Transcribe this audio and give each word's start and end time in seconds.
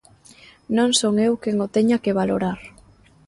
Non 0.77 0.89
son 0.99 1.13
eu 1.27 1.33
quen 1.43 1.57
o 1.65 1.67
teña 1.75 2.01
que 2.03 2.15
valorar. 2.19 2.59